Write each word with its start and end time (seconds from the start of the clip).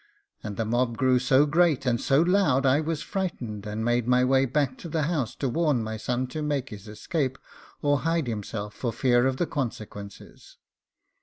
And 0.41 0.57
the 0.57 0.65
mob 0.65 0.97
grew 0.97 1.19
so 1.19 1.45
great 1.45 1.85
and 1.85 2.01
so 2.01 2.21
loud, 2.23 2.65
I 2.65 2.81
was 2.81 3.03
frightened, 3.03 3.67
and 3.67 3.85
made 3.85 4.07
my 4.07 4.25
way 4.25 4.45
back 4.45 4.75
to 4.79 4.89
the 4.89 5.03
house 5.03 5.35
to 5.35 5.47
warn 5.47 5.83
my 5.83 5.95
son 5.95 6.25
to 6.29 6.41
make 6.41 6.69
his 6.71 6.87
escape, 6.87 7.37
or 7.83 7.99
hide 7.99 8.25
himself 8.25 8.73
for 8.73 8.91
fear 8.91 9.27
of 9.27 9.37
the 9.37 9.45
consequences. 9.45 10.57